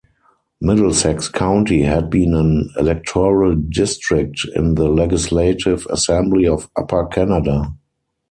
Middlesex 0.59 1.29
County 1.29 1.83
had 1.83 2.09
been 2.09 2.33
an 2.33 2.71
electoral 2.75 3.53
district 3.53 4.39
in 4.55 4.73
the 4.73 4.89
Legislative 4.89 5.85
Assembly 5.91 6.47
of 6.47 6.71
Upper 6.75 7.05
Canada. 7.05 7.71